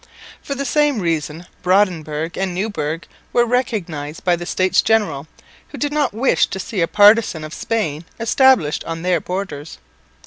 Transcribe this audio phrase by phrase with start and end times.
[0.41, 5.27] For the same reason Brandenburg and Neuburg were recognised by the States General,
[5.67, 9.77] who did not wish to see a partisan of Spain established on their borders.